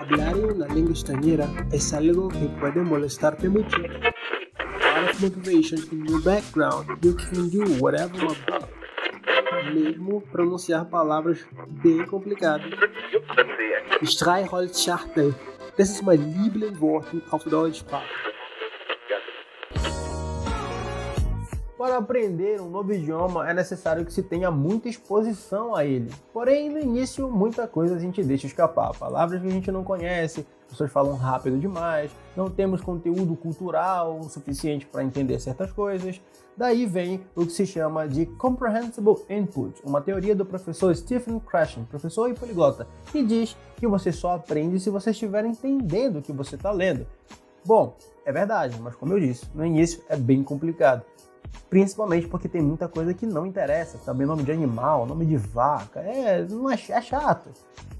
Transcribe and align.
Hablar 0.00 0.36
una 0.36 0.66
lengua 0.66 0.92
extranjera 0.92 1.48
es 1.72 1.92
algo 1.92 2.28
que 2.28 2.46
puede 2.60 2.82
molestarte 2.82 3.48
mucho. 3.48 3.78
Out 3.78 5.10
of 5.10 5.20
motivation 5.20 5.80
in 5.92 6.06
your 6.08 6.22
background, 6.22 6.86
you 7.02 7.14
can 7.16 7.50
do 7.50 7.64
whatever 7.80 8.12
want. 8.24 8.38
Mesmo 9.72 10.20
pronunciar 10.20 10.88
palavras 10.90 11.38
bem 11.82 12.04
complicadas. 12.06 12.70
Streichholzschachtel. 14.02 15.34
Das 15.76 15.90
ist 15.90 16.02
mein 16.02 16.34
Lieblingswort 16.42 17.06
auf 17.30 17.44
Deutschsprache. 17.44 18.33
Para 21.84 21.98
aprender 21.98 22.62
um 22.62 22.70
novo 22.70 22.94
idioma 22.94 23.46
é 23.46 23.52
necessário 23.52 24.06
que 24.06 24.12
se 24.12 24.22
tenha 24.22 24.50
muita 24.50 24.88
exposição 24.88 25.76
a 25.76 25.84
ele. 25.84 26.10
Porém, 26.32 26.70
no 26.70 26.78
início, 26.78 27.30
muita 27.30 27.68
coisa 27.68 27.94
a 27.96 27.98
gente 27.98 28.24
deixa 28.24 28.46
escapar. 28.46 28.96
Palavras 28.96 29.42
que 29.42 29.46
a 29.46 29.50
gente 29.50 29.70
não 29.70 29.84
conhece, 29.84 30.46
pessoas 30.66 30.90
falam 30.90 31.14
rápido 31.14 31.58
demais, 31.58 32.10
não 32.34 32.48
temos 32.48 32.80
conteúdo 32.80 33.36
cultural 33.36 34.22
suficiente 34.30 34.86
para 34.86 35.04
entender 35.04 35.38
certas 35.38 35.70
coisas. 35.72 36.22
Daí 36.56 36.86
vem 36.86 37.20
o 37.36 37.44
que 37.44 37.52
se 37.52 37.66
chama 37.66 38.08
de 38.08 38.24
Comprehensible 38.24 39.16
Input, 39.28 39.82
uma 39.84 40.00
teoria 40.00 40.34
do 40.34 40.46
professor 40.46 40.96
Stephen 40.96 41.38
Krashen, 41.38 41.84
professor 41.84 42.30
e 42.30 42.34
poliglota, 42.34 42.88
que 43.12 43.22
diz 43.22 43.54
que 43.76 43.86
você 43.86 44.10
só 44.10 44.36
aprende 44.36 44.80
se 44.80 44.88
você 44.88 45.10
estiver 45.10 45.44
entendendo 45.44 46.20
o 46.20 46.22
que 46.22 46.32
você 46.32 46.56
está 46.56 46.70
lendo. 46.70 47.06
Bom, 47.62 47.94
é 48.24 48.32
verdade, 48.32 48.80
mas 48.80 48.94
como 48.94 49.12
eu 49.12 49.20
disse, 49.20 49.46
no 49.54 49.66
início 49.66 50.02
é 50.08 50.16
bem 50.16 50.42
complicado. 50.42 51.04
Principalmente 51.70 52.26
porque 52.28 52.48
tem 52.48 52.62
muita 52.62 52.88
coisa 52.88 53.12
que 53.12 53.26
não 53.26 53.46
interessa, 53.46 53.98
saber 53.98 54.26
nome 54.26 54.42
de 54.42 54.52
animal, 54.52 55.06
nome 55.06 55.26
de 55.26 55.36
vaca, 55.36 56.00
é, 56.00 56.44
não 56.48 56.70
é, 56.70 56.74
é 56.74 57.02
chato. 57.02 57.50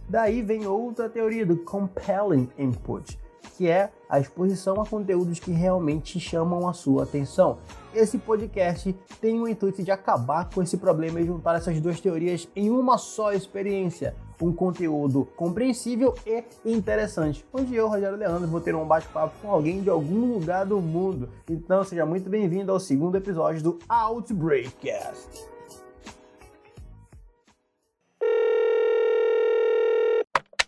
Daí 0.08 0.42
vem 0.42 0.66
outra 0.66 1.08
teoria 1.08 1.46
do 1.46 1.56
compelling 1.56 2.48
input, 2.58 3.18
que 3.56 3.68
é 3.68 3.90
a 4.08 4.20
exposição 4.20 4.80
a 4.80 4.86
conteúdos 4.86 5.40
que 5.40 5.50
realmente 5.50 6.20
chamam 6.20 6.68
a 6.68 6.72
sua 6.72 7.04
atenção. 7.04 7.58
Esse 7.94 8.18
podcast 8.18 8.92
tem 9.20 9.40
o 9.40 9.48
intuito 9.48 9.82
de 9.82 9.90
acabar 9.90 10.50
com 10.50 10.62
esse 10.62 10.76
problema 10.76 11.20
e 11.20 11.26
juntar 11.26 11.56
essas 11.56 11.80
duas 11.80 12.00
teorias 12.00 12.48
em 12.54 12.70
uma 12.70 12.98
só 12.98 13.32
experiência. 13.32 14.14
Um 14.40 14.52
conteúdo 14.52 15.26
compreensível 15.36 16.14
e 16.26 16.44
interessante, 16.64 17.46
onde 17.52 17.74
eu, 17.74 17.86
Rogério 17.86 18.18
Leandro, 18.18 18.48
vou 18.48 18.60
ter 18.60 18.74
um 18.74 18.84
bate-papo 18.84 19.32
com 19.40 19.50
alguém 19.50 19.80
de 19.80 19.88
algum 19.88 20.34
lugar 20.34 20.66
do 20.66 20.80
mundo. 20.80 21.30
Então 21.48 21.84
seja 21.84 22.04
muito 22.04 22.28
bem-vindo 22.28 22.72
ao 22.72 22.80
segundo 22.80 23.16
episódio 23.16 23.62
do 23.62 23.78
Outbreakcast. 23.88 25.46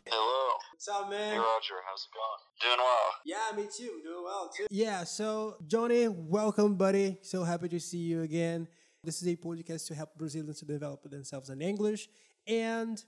Hello. 0.07 0.59
What's 0.71 0.87
up, 0.89 1.11
man? 1.11 1.33
Hey, 1.33 1.39
Roger. 1.39 1.83
How's 1.91 2.05
it 2.05 2.13
going? 2.15 2.41
Doing 2.63 2.79
well. 2.79 3.13
Yeah, 3.27 3.57
me 3.57 3.65
too. 3.65 4.01
Doing 4.05 4.25
well 4.25 4.49
too. 4.57 4.67
Yeah, 4.71 5.05
so 5.05 5.57
Johnny, 5.67 6.07
welcome, 6.07 6.77
buddy. 6.77 7.19
So 7.23 7.43
happy 7.43 7.69
to 7.71 7.81
see 7.81 7.99
you 7.99 8.23
again. 8.23 8.69
This 9.03 9.21
is 9.21 9.29
a 9.29 9.37
podcast 9.37 9.89
to 9.89 9.95
help 9.97 10.17
Brazilians 10.17 10.61
to 10.61 10.65
develop 10.65 11.03
themselves 11.11 11.51
in 11.51 11.61
English. 11.61 12.09
And 12.47 13.03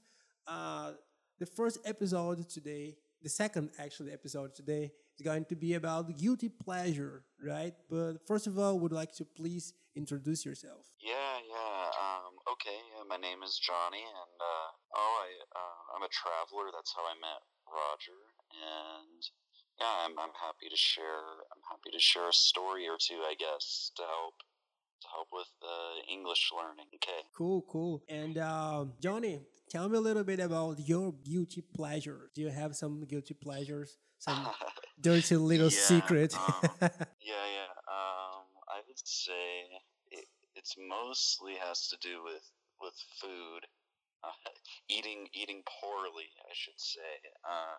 uh, 0.49 0.93
the 1.39 1.47
first 1.47 1.79
episode 1.85 2.49
today, 2.49 2.97
the 3.23 3.29
second 3.29 3.71
actually 3.79 4.13
episode 4.13 4.55
today, 4.55 4.91
is 5.19 5.25
going 5.25 5.45
to 5.47 5.57
be 5.57 5.75
about 5.75 6.17
guilty 6.17 6.49
pleasure, 6.49 7.25
right? 7.45 7.75
But 7.91 8.27
first 8.27 8.47
of 8.47 8.59
all, 8.59 8.79
would 8.81 8.93
like 8.93 9.13
to 9.17 9.25
please 9.25 9.75
introduce 9.97 10.45
yourself. 10.47 10.87
Yeah, 11.03 11.43
yeah. 11.43 11.91
Um, 11.99 12.39
okay. 12.55 12.79
Yeah, 12.95 13.05
my 13.09 13.19
name 13.19 13.43
is 13.43 13.59
Johnny, 13.59 14.03
and 14.03 14.35
uh, 14.39 14.69
oh, 14.95 15.15
I 15.23 15.29
uh, 15.59 15.79
I'm 15.97 16.03
a 16.07 16.13
traveler. 16.15 16.71
That's 16.73 16.95
how 16.95 17.03
I 17.03 17.15
met 17.19 17.43
Roger, 17.67 18.19
and 18.55 19.21
yeah, 19.83 20.07
I'm 20.07 20.15
I'm 20.19 20.35
happy 20.39 20.71
to 20.71 20.79
share. 20.79 21.43
I'm 21.51 21.65
happy 21.67 21.91
to 21.91 22.01
share 22.01 22.31
a 22.31 22.33
story 22.33 22.87
or 22.87 22.97
two, 22.99 23.21
I 23.27 23.35
guess, 23.39 23.91
to 23.97 24.03
help 24.03 24.39
to 25.01 25.09
help 25.15 25.29
with 25.33 25.49
the 25.61 26.13
English 26.13 26.51
learning. 26.57 26.87
Okay. 26.97 27.23
Cool, 27.37 27.63
cool. 27.69 28.03
And 28.09 28.39
um, 28.39 28.93
Johnny, 29.01 29.41
tell 29.71 29.89
me 29.89 29.97
a 29.99 30.01
little 30.01 30.25
bit 30.25 30.41
about 30.41 30.79
your 30.81 31.13
guilty 31.25 31.63
pleasure. 31.75 32.31
Do 32.35 32.41
you 32.43 32.49
have 32.51 32.75
some 32.77 33.05
guilty 33.05 33.35
pleasures? 33.35 33.97
Some 34.19 34.49
dirty 35.01 35.37
little 35.37 35.71
Yeah, 35.71 35.79
secret? 35.93 36.35
um, 36.35 36.71
Yeah, 37.21 37.47
yeah. 37.59 37.71
Um, 37.89 38.45
I 38.69 38.81
would 38.87 38.99
say 39.05 39.69
it, 40.11 40.27
it's 40.55 40.75
mostly 40.79 41.55
has 41.55 41.89
to 41.89 41.97
do 42.01 42.23
with 42.25 42.45
with 42.81 42.95
food, 43.21 43.63
uh, 44.25 44.51
eating 44.89 45.29
eating 45.35 45.63
poorly, 45.81 46.31
I 46.51 46.53
should 46.55 46.79
say. 46.81 47.13
Uh, 47.45 47.77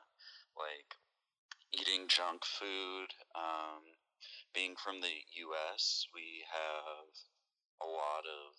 like 0.57 0.95
eating 1.73 2.07
junk 2.07 2.45
food. 2.45 3.09
Um, 3.35 3.83
being 4.53 4.75
from 4.77 5.01
the 5.01 5.15
U.S., 5.49 6.05
we 6.13 6.43
have 6.49 7.09
a 7.81 7.87
lot 7.87 8.25
of 8.25 8.55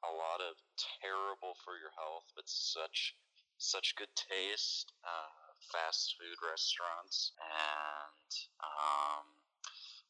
a 0.00 0.12
lot 0.16 0.40
of 0.40 0.56
terrible 1.04 1.52
for 1.60 1.76
your 1.76 1.92
health, 1.96 2.24
but 2.34 2.48
such 2.48 3.14
such 3.58 3.96
good 3.96 4.10
taste. 4.16 4.92
Uh, 5.04 5.50
fast 5.68 6.16
food 6.18 6.38
restaurants 6.40 7.32
and 7.36 8.30
um, 8.64 9.26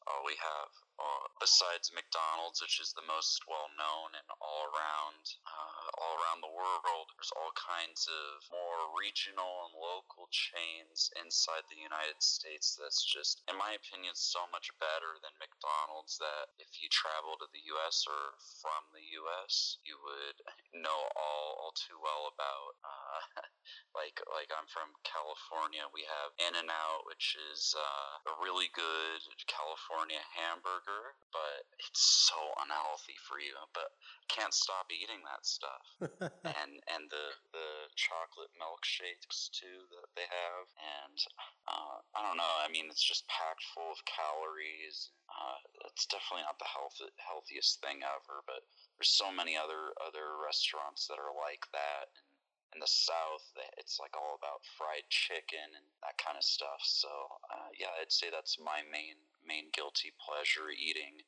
uh, 0.09 0.21
we 0.25 0.33
have 0.33 0.71
uh, 1.01 1.25
besides 1.41 1.89
McDonald's, 1.93 2.61
which 2.61 2.77
is 2.77 2.93
the 2.93 3.05
most 3.05 3.41
well 3.49 3.69
known 3.73 4.13
and 4.13 4.29
all 4.37 4.69
around 4.69 5.23
uh, 5.45 5.85
all 5.97 6.13
around 6.17 6.41
the 6.41 6.53
world. 6.53 7.09
There's 7.13 7.33
all 7.37 7.53
kinds 7.57 8.05
of 8.09 8.45
more 8.53 8.93
regional 8.97 9.69
and 9.69 9.73
local 9.77 10.29
chains 10.29 11.09
inside 11.17 11.65
the 11.69 11.81
United 11.81 12.21
States. 12.21 12.77
That's 12.77 13.01
just, 13.01 13.41
in 13.49 13.57
my 13.57 13.77
opinion, 13.77 14.13
so 14.13 14.45
much 14.53 14.69
better 14.77 15.17
than 15.21 15.33
McDonald's. 15.41 16.17
That 16.21 16.53
if 16.61 16.81
you 16.81 16.89
travel 16.89 17.37
to 17.41 17.49
the 17.49 17.65
U.S. 17.77 18.05
or 18.05 18.37
from 18.61 18.81
the 18.93 19.05
U.S., 19.25 19.81
you 19.85 19.97
would 20.01 20.37
know 20.85 21.01
all 21.17 21.61
all 21.61 21.73
too 21.77 21.97
well 22.01 22.29
about. 22.29 22.73
Uh, 22.85 23.21
like 23.97 24.17
like 24.33 24.49
I'm 24.53 24.69
from 24.69 24.93
California, 25.01 25.85
we 25.93 26.05
have 26.05 26.33
In-N-Out, 26.41 27.09
which 27.09 27.37
is 27.53 27.73
uh, 27.73 28.29
a 28.29 28.33
really 28.41 28.69
good 28.73 29.21
California 29.49 29.90
hamburger, 30.35 31.15
but 31.31 31.67
it's 31.79 32.27
so 32.31 32.39
unhealthy 32.63 33.17
for 33.27 33.39
you. 33.39 33.53
But 33.75 33.91
can't 34.31 34.55
stop 34.55 34.87
eating 34.87 35.19
that 35.27 35.43
stuff. 35.43 35.85
and 36.55 36.71
and 36.87 37.03
the 37.11 37.27
the 37.51 37.69
chocolate 37.99 38.51
milkshakes 38.55 39.51
too 39.51 39.87
that 39.91 40.09
they 40.15 40.27
have, 40.27 40.65
and 40.79 41.17
uh, 41.67 41.97
I 42.15 42.19
don't 42.23 42.39
know. 42.39 42.53
I 42.63 42.71
mean, 42.71 42.87
it's 42.87 43.03
just 43.03 43.27
packed 43.27 43.63
full 43.75 43.91
of 43.91 43.99
calories. 44.07 45.11
Uh, 45.27 45.59
it's 45.91 46.07
definitely 46.07 46.47
not 46.47 46.59
the 46.59 46.71
health 46.71 46.97
healthiest 47.19 47.83
thing 47.83 48.03
ever, 48.03 48.43
but 48.47 48.63
there's 48.95 49.11
so 49.11 49.31
many 49.31 49.59
other 49.59 49.91
other 49.99 50.39
restaurants 50.39 51.07
that 51.11 51.19
are 51.19 51.35
like 51.35 51.67
that. 51.75 52.07
And, 52.15 52.30
in 52.73 52.79
the 52.79 52.87
South, 52.87 53.45
it's 53.77 53.99
like 53.99 54.15
all 54.15 54.37
about 54.37 54.63
fried 54.77 55.07
chicken 55.09 55.67
and 55.75 55.85
that 56.03 56.17
kind 56.17 56.37
of 56.37 56.43
stuff. 56.43 56.81
So 56.83 57.09
uh, 57.51 57.69
yeah, 57.79 57.91
I'd 58.01 58.11
say 58.11 58.27
that's 58.31 58.57
my 58.59 58.81
main 58.91 59.15
main 59.45 59.69
guilty 59.73 60.13
pleasure: 60.19 60.69
eating 60.71 61.21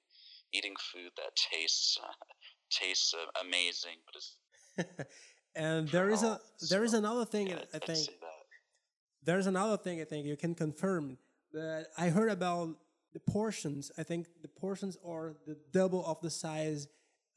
eating 0.54 0.76
food 0.80 1.12
that 1.18 1.36
tastes 1.36 1.98
uh, 2.02 2.14
tastes 2.70 3.14
uh, 3.14 3.28
amazing, 3.44 4.00
but 4.06 4.16
is 4.16 4.38
and 5.56 5.90
there 5.90 6.10
is 6.10 6.24
a 6.24 6.40
there 6.70 6.84
is 6.84 6.94
another 6.94 7.26
thing 7.26 7.48
yeah, 7.48 7.60
I 7.74 7.78
I'd 7.78 7.86
think 7.86 8.10
there's 9.24 9.48
another 9.48 9.78
thing 9.78 10.02
I 10.02 10.06
think 10.06 10.26
you 10.26 10.36
can 10.36 10.56
confirm 10.56 11.18
that 11.54 11.88
I 11.98 12.10
heard 12.10 12.30
about 12.30 12.76
the 13.14 13.20
portions. 13.20 13.92
I 13.98 14.04
think 14.04 14.28
the 14.42 14.48
portions 14.48 14.98
are 15.06 15.36
the 15.46 15.58
double 15.72 16.06
of 16.06 16.20
the 16.22 16.30
size 16.30 16.88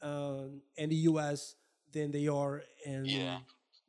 um, 0.01 0.61
in 0.75 0.89
the 0.89 0.95
U.S. 1.11 1.55
than 1.91 2.11
they 2.11 2.27
are 2.27 2.63
in 2.85 3.05
Yeah. 3.05 3.37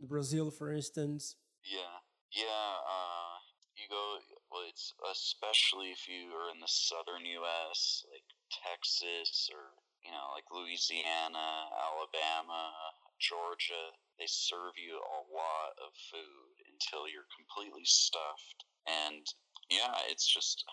Brazil, 0.01 0.51
for 0.51 0.73
instance. 0.73 1.37
Yeah, 1.65 2.01
yeah. 2.33 2.71
Uh, 2.87 3.37
you 3.77 3.87
go. 3.91 4.19
Well, 4.51 4.65
it's 4.69 4.95
especially 5.05 5.93
if 5.93 6.09
you 6.09 6.33
are 6.33 6.49
in 6.55 6.61
the 6.61 6.71
southern 6.71 7.27
U.S., 7.43 8.05
like 8.09 8.25
Texas 8.49 9.51
or 9.53 9.77
you 10.03 10.11
know, 10.15 10.33
like 10.33 10.47
Louisiana, 10.49 11.69
Alabama, 11.75 12.73
Georgia. 13.19 13.93
They 14.19 14.27
serve 14.27 14.75
you 14.79 14.99
a 14.99 15.21
lot 15.31 15.73
of 15.79 15.95
food 16.11 16.55
until 16.67 17.07
you're 17.07 17.29
completely 17.35 17.87
stuffed, 17.87 18.67
and 18.87 19.23
yeah, 19.71 19.95
it's 20.11 20.27
just 20.27 20.65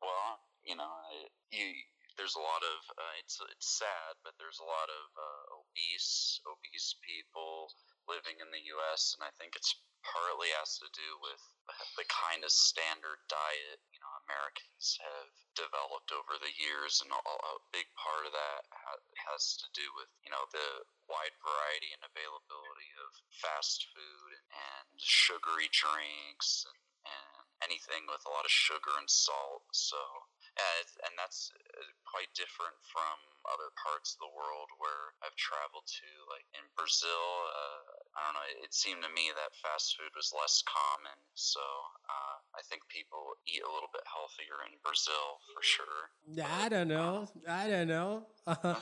well, 0.00 0.38
you 0.64 0.76
know, 0.76 0.92
you. 1.50 1.74
There's 2.16 2.34
a 2.34 2.42
lot 2.42 2.62
of 2.66 2.78
uh, 2.98 3.14
it's 3.22 3.38
it's 3.54 3.78
sad, 3.78 4.18
but 4.26 4.34
there's 4.42 4.58
a 4.58 4.66
lot 4.66 4.90
of 4.90 5.04
uh, 5.14 5.44
obese 5.62 6.42
obese 6.50 6.98
people 7.06 7.70
living 8.08 8.40
in 8.40 8.48
the 8.50 8.64
U.S., 8.80 9.14
and 9.14 9.22
I 9.22 9.32
think 9.36 9.54
it's 9.54 9.76
partly 10.00 10.48
has 10.56 10.80
to 10.80 10.88
do 10.96 11.10
with 11.20 11.42
the 12.00 12.06
kind 12.08 12.40
of 12.40 12.50
standard 12.54 13.20
diet 13.28 13.78
you 13.92 14.00
know 14.00 14.12
Americans 14.24 14.96
have 15.04 15.30
developed 15.52 16.14
over 16.14 16.40
the 16.40 16.54
years, 16.56 17.02
and 17.04 17.12
a, 17.12 17.56
big 17.74 17.84
part 17.98 18.24
of 18.24 18.32
that 18.32 18.64
has 19.28 19.58
to 19.60 19.68
do 19.76 19.84
with 19.98 20.08
you 20.24 20.32
know 20.32 20.48
the 20.54 20.68
wide 21.10 21.36
variety 21.44 21.92
and 21.92 22.02
availability 22.08 22.90
of 23.04 23.08
of 23.08 23.12
fast 23.32 23.88
food 23.96 24.32
and 24.52 24.86
sugary 25.00 25.68
drinks 25.72 26.68
and, 26.68 26.80
and 27.08 27.37
anything 27.64 28.06
with 28.06 28.22
a 28.26 28.32
lot 28.32 28.46
of 28.46 28.52
sugar 28.52 28.94
and 28.98 29.08
salt. 29.08 29.66
So 29.74 29.98
yeah, 30.58 31.06
and 31.06 31.14
that's 31.14 31.54
uh, 31.54 31.86
quite 32.02 32.30
different 32.34 32.74
from 32.82 33.16
other 33.46 33.70
parts 33.78 34.18
of 34.18 34.26
the 34.26 34.32
world 34.34 34.68
where 34.82 35.14
I've 35.22 35.36
traveled 35.38 35.86
to. 35.86 36.10
Like 36.26 36.46
in 36.54 36.66
Brazil, 36.74 37.24
uh, 37.54 38.18
I 38.18 38.20
don't 38.26 38.36
know. 38.36 38.46
It 38.62 38.74
seemed 38.74 39.02
to 39.06 39.12
me 39.14 39.30
that 39.38 39.54
fast 39.62 39.94
food 39.94 40.10
was 40.18 40.34
less 40.34 40.60
common, 40.66 41.18
so 41.38 41.62
uh, 41.62 42.36
I 42.58 42.62
think 42.66 42.82
people 42.90 43.38
eat 43.46 43.62
a 43.62 43.70
little 43.70 43.90
bit 43.94 44.02
healthier 44.06 44.66
in 44.66 44.74
Brazil 44.82 45.38
for 45.54 45.62
sure. 45.62 46.00
I 46.42 46.66
don't 46.68 46.90
know. 46.90 47.30
I 47.46 47.70
don't 47.70 47.88
know. 47.88 48.26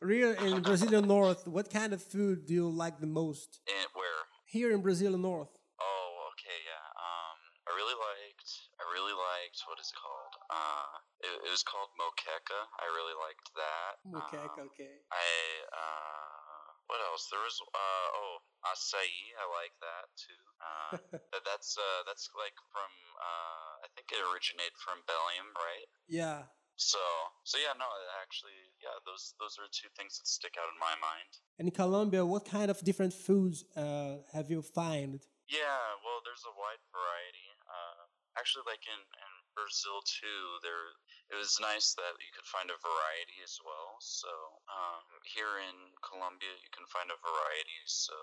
Real 0.00 0.32
in 0.32 0.62
Brazilian 0.64 1.06
North, 1.06 1.46
what 1.46 1.68
kind 1.68 1.92
of 1.92 2.00
food 2.02 2.48
do 2.48 2.54
you 2.54 2.68
like 2.70 3.00
the 3.04 3.06
most? 3.06 3.60
In, 3.68 3.84
where? 3.92 4.24
Here 4.48 4.72
in 4.72 4.80
Brazil 4.80 5.12
North. 5.18 5.52
Oh, 5.76 6.32
okay, 6.32 6.56
yeah. 6.64 6.86
Um, 6.96 7.36
I 7.68 7.70
really 7.76 7.92
liked. 7.92 8.48
I 8.80 8.84
really 8.96 9.12
liked. 9.12 9.59
What 9.70 9.78
is 9.78 9.94
it 9.94 9.98
called? 10.02 10.34
Uh, 10.50 10.90
it, 11.22 11.30
it 11.46 11.50
was 11.54 11.62
called 11.62 11.94
moqueca. 11.94 12.58
I 12.82 12.86
really 12.90 13.14
liked 13.22 13.48
that. 13.54 13.92
Moqueca, 14.02 14.58
Um, 14.58 14.66
okay. 14.74 14.98
I 15.14 15.26
uh, 15.70 16.66
what 16.90 16.98
else? 17.06 17.30
There 17.30 17.38
was 17.38 17.54
uh 17.70 18.08
oh 18.18 18.42
acai. 18.66 19.06
I 19.38 19.46
like 19.62 19.74
that 19.78 20.06
too. 20.18 20.42
Uh, 20.58 20.90
that's 21.46 21.78
uh 21.78 22.00
that's 22.02 22.26
like 22.34 22.58
from 22.74 22.90
uh 23.22 23.86
I 23.86 23.88
think 23.94 24.10
it 24.10 24.18
originated 24.26 24.74
from 24.82 24.98
Belgium, 25.06 25.54
right? 25.54 25.86
Yeah. 26.10 26.50
So 26.74 26.98
so 27.46 27.62
yeah, 27.62 27.78
no, 27.78 27.86
actually 28.18 28.58
yeah, 28.82 28.98
those 29.06 29.38
those 29.38 29.54
are 29.62 29.70
two 29.70 29.86
things 29.94 30.18
that 30.18 30.26
stick 30.26 30.58
out 30.58 30.66
in 30.66 30.78
my 30.82 30.98
mind. 30.98 31.30
And 31.62 31.70
in 31.70 31.74
Colombia, 31.78 32.26
what 32.26 32.42
kind 32.42 32.74
of 32.74 32.82
different 32.82 33.14
foods 33.14 33.62
uh, 33.78 34.26
have 34.34 34.50
you 34.50 34.66
found? 34.66 35.22
Yeah, 35.46 35.82
well, 36.02 36.22
there's 36.26 36.42
a 36.46 36.54
wide 36.58 36.82
variety. 36.94 37.48
Uh, 37.66 38.02
actually, 38.38 38.64
like 38.70 38.82
in, 38.86 38.96
in 38.96 39.32
Brazil 39.54 40.02
too, 40.06 40.42
there 40.62 40.94
it 41.30 41.38
was 41.38 41.62
nice 41.62 41.94
that 41.94 42.18
you 42.18 42.30
could 42.34 42.46
find 42.50 42.74
a 42.74 42.78
variety 42.82 43.38
as 43.46 43.54
well. 43.62 43.94
So 44.02 44.30
um, 44.66 45.06
here 45.22 45.62
in 45.62 45.94
Colombia, 46.02 46.50
you 46.58 46.70
can 46.74 46.86
find 46.90 47.06
a 47.06 47.22
variety. 47.22 47.80
So, 47.86 48.14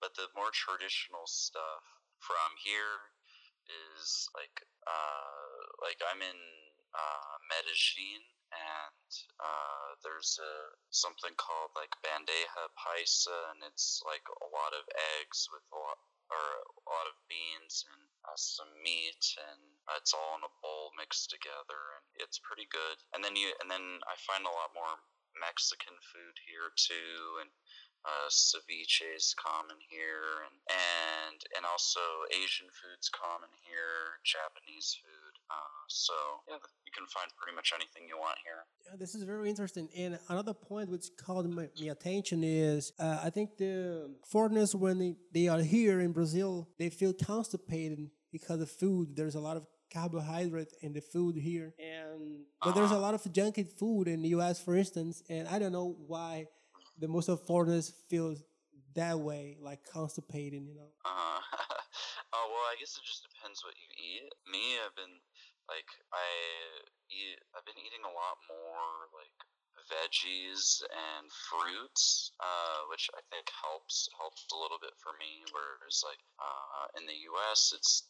but 0.00 0.16
the 0.16 0.32
more 0.32 0.48
traditional 0.52 1.28
stuff 1.28 1.84
from 2.16 2.56
here 2.64 3.12
is 3.68 4.28
like 4.32 4.64
uh, 4.88 5.52
like 5.84 6.00
I'm 6.00 6.24
in 6.24 6.40
uh, 6.96 7.34
Medellin, 7.44 8.24
and 8.50 9.10
uh, 9.36 9.88
there's 10.00 10.40
a 10.40 10.52
something 10.88 11.36
called 11.36 11.76
like 11.76 11.92
bandeja 12.00 12.72
paisa, 12.72 13.52
and 13.52 13.60
it's 13.68 14.00
like 14.08 14.24
a 14.40 14.48
lot 14.48 14.72
of 14.72 14.88
eggs 15.20 15.44
with 15.52 15.64
a 15.76 15.78
lot 15.78 16.00
or 16.30 16.44
a 16.62 16.82
lot 16.86 17.10
of 17.10 17.18
beans 17.26 17.84
and 17.90 18.02
uh, 18.24 18.38
some 18.38 18.70
meat, 18.82 19.22
and 19.36 19.62
uh, 19.90 19.98
it's 19.98 20.14
all 20.14 20.38
in 20.38 20.46
a 20.46 20.58
bowl 20.62 20.94
mixed 20.96 21.30
together, 21.30 21.80
and 21.98 22.04
it's 22.22 22.40
pretty 22.40 22.68
good. 22.70 22.96
And 23.12 23.20
then 23.24 23.34
you 23.34 23.50
and 23.60 23.68
then 23.70 24.02
I 24.06 24.14
find 24.22 24.46
a 24.46 24.54
lot 24.54 24.72
more 24.76 24.94
Mexican 25.38 25.94
food 26.10 26.36
here 26.46 26.70
too, 26.76 27.42
and 27.42 27.50
uh, 28.04 28.28
ceviche 28.30 29.04
is 29.16 29.34
common 29.36 29.76
here, 29.88 30.46
and 30.46 30.56
and 30.70 31.38
and 31.56 31.64
also 31.66 32.00
Asian 32.32 32.68
foods 32.72 33.08
common 33.08 33.50
here, 33.66 34.20
Japanese 34.24 34.96
food. 35.00 35.34
Uh, 35.50 35.82
so 35.88 36.14
yeah, 36.48 36.56
you 36.86 36.92
can 36.92 37.06
find 37.06 37.28
pretty 37.36 37.54
much 37.54 37.72
anything 37.74 38.08
you 38.08 38.16
want 38.16 38.38
here. 38.44 38.64
Yeah, 38.86 38.96
this 38.98 39.14
is 39.14 39.24
very 39.24 39.48
interesting. 39.48 39.88
And 39.96 40.18
another 40.28 40.54
point 40.54 40.88
which 40.88 41.10
caught 41.16 41.44
my, 41.46 41.68
my 41.80 41.86
attention 41.90 42.42
is 42.44 42.92
uh, 42.98 43.20
I 43.22 43.30
think 43.30 43.56
the 43.58 44.10
foreigners, 44.26 44.74
when 44.74 44.98
they, 44.98 45.16
they 45.32 45.48
are 45.48 45.60
here 45.60 46.00
in 46.00 46.12
Brazil, 46.12 46.68
they 46.78 46.88
feel 46.88 47.12
constipated 47.12 48.10
because 48.32 48.60
of 48.60 48.70
food. 48.70 49.16
There's 49.16 49.34
a 49.34 49.40
lot 49.40 49.56
of 49.56 49.66
carbohydrate 49.92 50.72
in 50.82 50.92
the 50.92 51.00
food 51.00 51.36
here. 51.36 51.74
and 51.78 52.44
But 52.62 52.74
there's 52.74 52.92
a 52.92 52.98
lot 52.98 53.14
of 53.14 53.22
junky 53.24 53.66
food 53.78 54.08
in 54.08 54.22
the 54.22 54.28
US, 54.30 54.60
for 54.60 54.76
instance. 54.76 55.22
And 55.28 55.48
I 55.48 55.58
don't 55.58 55.72
know 55.72 55.96
why 56.06 56.46
the 57.00 57.08
most 57.08 57.28
of 57.28 57.40
foreigners 57.42 57.92
feel 58.08 58.36
that 58.94 59.18
way, 59.18 59.56
like 59.60 59.80
constipated, 59.88 60.62
you 60.62 60.74
know. 60.76 60.92
Uh, 61.04 61.40
well, 62.32 62.68
I 62.68 62.76
guess 62.78 62.94
it 62.94 63.04
just 63.08 63.24
depends 63.24 63.64
what 63.64 63.74
you 63.80 63.88
eat. 63.96 64.28
Me, 64.46 64.76
I've 64.84 64.94
been 64.94 65.16
like 65.66 65.88
I 66.12 66.28
eat. 67.08 67.40
I've 67.56 67.64
been 67.64 67.80
eating 67.80 68.04
a 68.04 68.12
lot 68.12 68.36
more 68.46 69.08
like 69.16 69.38
veggies 69.88 70.84
and 70.92 71.26
fruits, 71.32 72.36
uh, 72.38 72.86
which 72.92 73.08
I 73.16 73.22
think 73.32 73.48
helps 73.48 74.10
helps 74.18 74.44
a 74.52 74.58
little 74.60 74.78
bit 74.78 74.94
for 75.00 75.16
me. 75.16 75.46
Whereas 75.50 76.04
like 76.04 76.20
uh, 76.36 77.00
in 77.00 77.08
the 77.08 77.16
U.S., 77.32 77.72
it's 77.74 78.04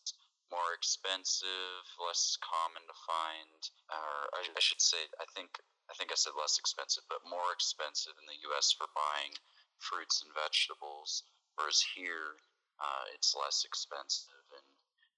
more 0.51 0.75
expensive, 0.75 1.87
less 2.03 2.35
common 2.43 2.83
to 2.83 2.97
find, 3.07 3.61
or 3.87 4.35
I, 4.35 4.43
I 4.51 4.61
should 4.61 4.83
say, 4.83 4.99
I 5.23 5.27
think 5.31 5.55
I 5.91 5.95
think 5.99 6.15
I 6.15 6.19
said 6.19 6.39
less 6.39 6.55
expensive, 6.57 7.03
but 7.11 7.27
more 7.27 7.51
expensive 7.51 8.15
in 8.15 8.27
the 8.31 8.39
U.S. 8.55 8.71
for 8.71 8.87
buying 8.95 9.35
fruits 9.83 10.23
and 10.23 10.31
vegetables. 10.31 11.27
Whereas 11.59 11.83
here, 11.83 12.39
uh, 12.79 13.05
it's 13.11 13.35
less 13.35 13.67
expensive 13.67 14.47
and 14.55 14.69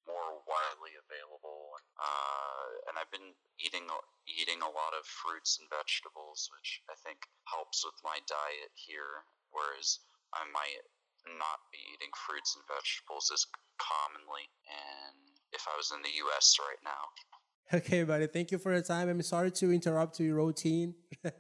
more 0.09 0.41
widely 0.49 0.97
available. 0.97 1.77
Uh, 2.01 2.89
and 2.89 2.97
I've 2.97 3.13
been 3.13 3.37
eating 3.61 3.87
eating 4.25 4.65
a 4.65 4.73
lot 4.73 4.97
of 4.97 5.05
fruits 5.05 5.61
and 5.61 5.69
vegetables, 5.69 6.49
which 6.57 6.81
I 6.89 6.97
think 7.05 7.29
helps 7.45 7.85
with 7.85 7.99
my 8.03 8.19
diet 8.25 8.73
here. 8.75 9.29
Whereas 9.53 10.01
I 10.33 10.49
might 10.49 10.83
not 11.29 11.69
be 11.71 11.79
eating 11.95 12.11
fruits 12.17 12.57
and 12.57 12.65
vegetables 12.67 13.31
as 13.31 13.47
commonly, 13.79 14.49
and 14.67 15.37
if 15.53 15.69
I 15.69 15.77
was 15.77 15.93
in 15.93 16.03
the 16.03 16.17
U.S. 16.27 16.57
right 16.59 16.81
now. 16.83 17.13
Okay, 17.75 18.03
buddy. 18.05 18.27
Thank 18.27 18.51
you 18.53 18.59
for 18.59 18.73
your 18.73 18.83
time. 18.83 19.09
I'm 19.09 19.23
sorry 19.23 19.51
to 19.53 19.73
interrupt 19.73 20.21
your 20.21 20.37
routine. 20.37 20.95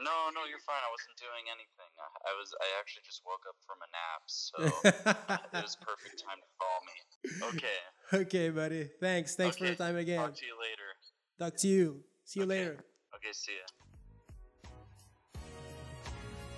No, 0.00 0.30
no, 0.32 0.46
you're 0.48 0.62
fine. 0.64 0.78
I 0.78 0.90
wasn't 0.94 1.18
doing 1.18 1.44
anything. 1.50 1.90
I, 1.98 2.06
I 2.30 2.32
was. 2.38 2.54
I 2.62 2.68
actually 2.78 3.02
just 3.04 3.20
woke 3.26 3.42
up 3.50 3.56
from 3.66 3.78
a 3.82 3.88
nap, 3.90 4.22
so 4.26 4.54
it 5.58 5.62
was 5.64 5.74
perfect 5.74 6.22
time 6.22 6.38
to 6.38 6.50
call 6.54 6.78
me. 6.86 6.96
Okay. 7.50 7.78
okay, 8.22 8.50
buddy. 8.50 8.88
Thanks. 9.00 9.34
Thanks 9.34 9.56
for 9.56 9.64
Okay. 9.64 9.72
your 9.72 9.76
time 9.76 9.96
again. 9.96 10.20
Talk 10.20 10.36
to 10.36 10.46
you 10.46 10.54
later. 10.54 10.88
Talk 11.40 11.56
to 11.62 11.66
you. 11.66 12.04
See 12.24 12.38
you 12.38 12.46
Okay. 12.46 12.58
later. 12.60 12.84
Okay, 13.16 13.32
see 13.32 13.56
ya. 13.58 13.66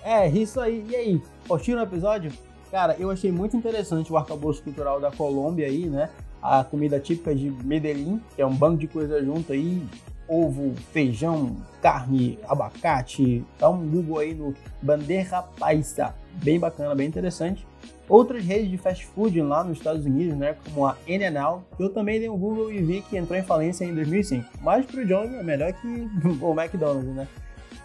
É, 0.03 0.27
isso 0.29 0.59
aí. 0.61 0.85
E 0.87 0.95
aí, 0.95 1.21
curtiram 1.47 1.79
o 1.79 1.83
episódio? 1.83 2.31
Cara, 2.69 2.95
eu 2.99 3.09
achei 3.09 3.31
muito 3.31 3.57
interessante 3.57 4.11
o 4.13 4.17
arcabouço 4.17 4.61
cultural 4.63 4.99
da 5.01 5.11
Colômbia 5.11 5.65
aí, 5.65 5.89
né? 5.89 6.13
A 6.41 6.63
comida 6.63 6.99
típica 6.99 7.35
de 7.35 7.51
Medellín, 7.63 8.21
que 8.35 8.41
é 8.41 8.45
um 8.45 8.55
bando 8.55 8.77
de 8.77 8.87
coisa 8.87 9.23
junto 9.23 9.53
aí. 9.53 9.81
Ovo, 10.27 10.73
feijão, 10.93 11.57
carne, 11.81 12.39
abacate. 12.47 13.43
Dá 13.59 13.69
um 13.69 13.87
Google 13.87 14.19
aí 14.19 14.33
no 14.33 14.55
Bandeja 14.81 15.41
Paisa. 15.41 16.15
Bem 16.43 16.59
bacana, 16.59 16.95
bem 16.95 17.07
interessante. 17.07 17.67
Outras 18.07 18.43
redes 18.43 18.69
de 18.69 18.77
fast 18.77 19.05
food 19.05 19.41
lá 19.41 19.63
nos 19.63 19.77
Estados 19.77 20.05
Unidos, 20.05 20.37
né? 20.37 20.55
Como 20.65 20.85
a 20.85 20.97
que 21.05 21.83
eu 21.83 21.89
também 21.89 22.19
dei 22.19 22.29
um 22.29 22.37
Google 22.37 22.71
e 22.71 22.81
vi 22.81 23.01
que 23.01 23.17
entrou 23.17 23.37
em 23.37 23.43
falência 23.43 23.85
em 23.85 23.93
2005. 23.93 24.45
Mas 24.61 24.85
pro 24.85 25.05
John 25.05 25.23
é 25.23 25.43
melhor 25.43 25.71
que 25.73 25.87
o 26.41 26.59
McDonald's, 26.59 27.15
né? 27.15 27.27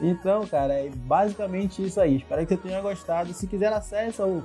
Então, 0.00 0.46
cara, 0.46 0.74
é 0.74 0.90
basicamente 0.90 1.84
isso 1.84 2.00
aí. 2.00 2.16
Espero 2.16 2.46
que 2.46 2.54
você 2.54 2.60
tenha 2.60 2.80
gostado. 2.80 3.32
Se 3.32 3.46
quiser 3.46 3.72
acesso 3.72 4.22
ao, 4.22 4.42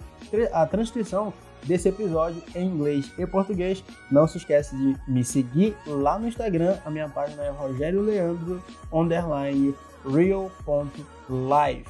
a 0.53 0.65
transcrição 0.65 1.33
desse 1.63 1.89
episódio 1.89 2.41
em 2.55 2.65
inglês 2.65 3.11
e 3.17 3.25
português, 3.27 3.83
não 4.11 4.27
se 4.27 4.37
esquece 4.37 4.75
de 4.75 4.95
me 5.07 5.23
seguir 5.23 5.75
lá 5.85 6.17
no 6.17 6.27
Instagram. 6.27 6.77
A 6.85 6.89
minha 6.89 7.09
página 7.09 7.43
é 7.43 7.49
Rogério 7.49 8.01
Leandro 8.01 8.63
underline 8.91 9.75
real.life. 10.05 11.89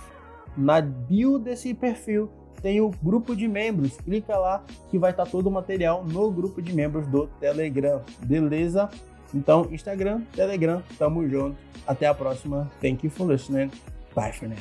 Na 0.57 0.81
bio 0.81 1.39
desse 1.39 1.73
perfil 1.73 2.29
tem 2.61 2.81
o 2.81 2.91
grupo 3.01 3.35
de 3.35 3.47
membros. 3.47 3.97
Clica 3.97 4.37
lá 4.37 4.63
que 4.89 4.97
vai 4.97 5.11
estar 5.11 5.25
todo 5.25 5.47
o 5.47 5.51
material 5.51 6.03
no 6.03 6.29
grupo 6.31 6.61
de 6.61 6.73
membros 6.73 7.07
do 7.07 7.27
Telegram. 7.39 8.01
Beleza? 8.25 8.89
Então, 9.33 9.67
Instagram, 9.71 10.21
Telegram, 10.33 10.83
tamo 10.97 11.27
junto. 11.27 11.57
Até 11.87 12.05
a 12.05 12.13
próxima. 12.13 12.69
Thank 12.81 13.05
you 13.05 13.11
for 13.11 13.27
listening. 13.27 13.71
Bye 14.15 14.33
for 14.33 14.47
now. 14.47 14.57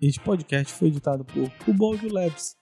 Este 0.00 0.20
podcast 0.20 0.72
foi 0.74 0.88
editado 0.88 1.24
por 1.24 1.50
Ubaldo 1.66 2.12
Labs. 2.12 2.56